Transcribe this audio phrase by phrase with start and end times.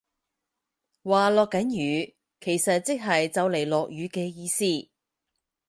[1.03, 4.89] 話落緊雨其實即係就嚟落雨嘅意思